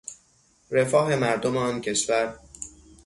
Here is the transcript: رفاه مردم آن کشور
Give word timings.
رفاه 0.71 1.15
مردم 1.15 1.57
آن 1.57 1.81
کشور 1.81 2.39